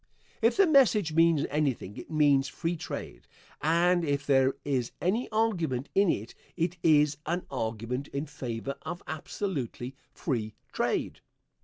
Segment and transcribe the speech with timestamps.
[0.41, 3.27] If the message means anything it means free trade,
[3.61, 9.03] and if there is any argument in it it is an argument in favor of
[9.05, 11.19] absolutely free trade.